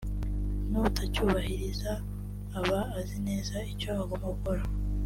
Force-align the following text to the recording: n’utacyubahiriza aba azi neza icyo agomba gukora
n’utacyubahiriza 0.69 1.91
aba 2.59 2.79
azi 2.99 3.17
neza 3.27 3.55
icyo 3.71 3.87
agomba 4.03 4.25
gukora 4.33 4.63